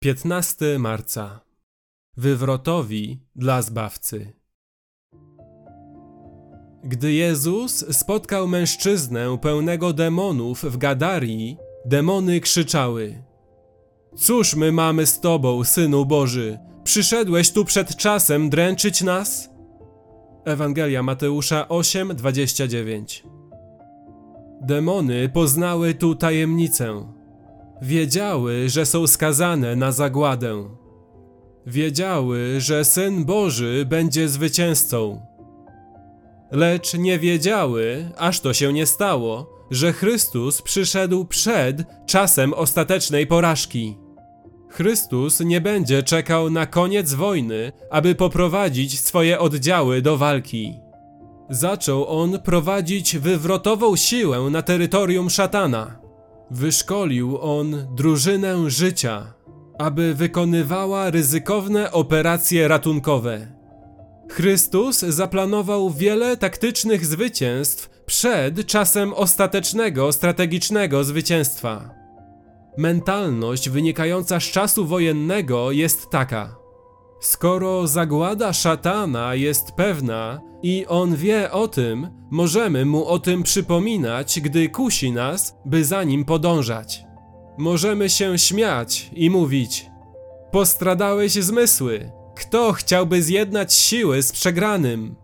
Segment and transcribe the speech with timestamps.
[0.00, 1.40] 15 marca.
[2.16, 4.32] Wywrotowi dla zbawcy.
[6.84, 13.22] Gdy Jezus spotkał mężczyznę pełnego demonów w Gadarii, demony krzyczały:
[14.16, 16.58] Cóż my mamy z tobą, synu Boży?
[16.84, 19.50] Przyszedłeś tu przed czasem dręczyć nas?
[20.44, 23.22] Ewangelia Mateusza 8:29.
[24.62, 27.17] Demony poznały tu tajemnicę.
[27.82, 30.64] Wiedziały, że są skazane na zagładę.
[31.66, 35.20] Wiedziały, że Syn Boży będzie zwycięzcą.
[36.50, 41.76] Lecz nie wiedziały, aż to się nie stało, że Chrystus przyszedł przed
[42.06, 43.98] czasem ostatecznej porażki.
[44.68, 50.74] Chrystus nie będzie czekał na koniec wojny, aby poprowadzić swoje oddziały do walki.
[51.50, 56.07] Zaczął on prowadzić wywrotową siłę na terytorium szatana.
[56.50, 59.34] Wyszkolił on drużynę życia,
[59.78, 63.46] aby wykonywała ryzykowne operacje ratunkowe.
[64.30, 71.90] Chrystus zaplanował wiele taktycznych zwycięstw przed czasem ostatecznego strategicznego zwycięstwa.
[72.76, 76.57] Mentalność wynikająca z czasu wojennego jest taka:
[77.20, 84.40] skoro zagłada szatana jest pewna i on wie o tym, możemy mu o tym przypominać,
[84.40, 87.04] gdy kusi nas, by za nim podążać.
[87.58, 89.86] Możemy się śmiać i mówić:
[90.52, 92.10] Postradałeś zmysły.
[92.36, 95.16] Kto chciałby zjednać siły z przegranym?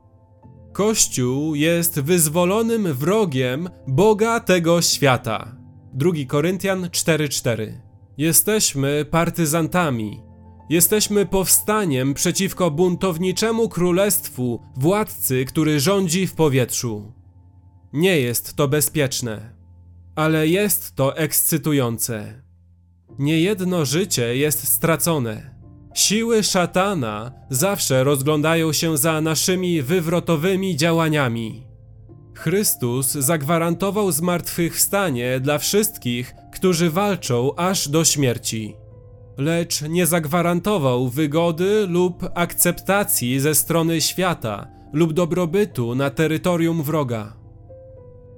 [0.72, 5.56] Kościół jest wyzwolonym wrogiem Boga tego świata.
[5.92, 7.72] 2 Koryntian 4:4.
[8.18, 10.22] Jesteśmy partyzantami.
[10.68, 17.12] Jesteśmy powstaniem przeciwko buntowniczemu królestwu władcy, który rządzi w powietrzu.
[17.92, 19.54] Nie jest to bezpieczne,
[20.14, 22.42] ale jest to ekscytujące.
[23.18, 25.54] Niejedno życie jest stracone.
[25.94, 31.66] Siły szatana zawsze rozglądają się za naszymi wywrotowymi działaniami.
[32.34, 38.83] Chrystus zagwarantował zmartwychwstanie dla wszystkich, którzy walczą aż do śmierci.
[39.38, 47.36] Lecz nie zagwarantował wygody lub akceptacji ze strony świata lub dobrobytu na terytorium wroga.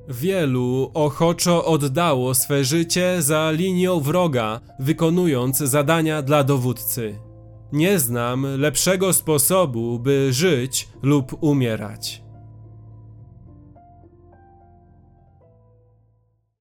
[0.09, 7.19] Wielu ochoczo oddało swe życie za linią wroga, wykonując zadania dla dowódcy.
[7.73, 12.26] Nie znam lepszego sposobu, by żyć lub umierać.